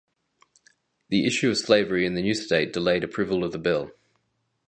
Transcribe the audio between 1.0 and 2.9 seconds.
The issue of slavery in the new state